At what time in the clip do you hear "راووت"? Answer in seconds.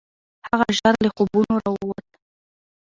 1.63-2.07